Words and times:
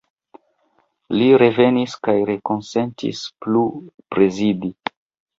Li 1.17 1.25
revenis 1.41 1.93
kaj 2.07 2.15
rekonsentis 2.29 3.21
plu 3.45 3.61
prezidi. 4.15 4.73